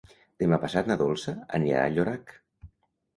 [0.43, 2.33] Demà passat na Dolça anirà a Llorac.